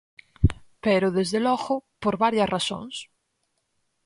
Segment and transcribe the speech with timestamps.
[0.85, 2.95] Pero, desde logo, por varias razóns.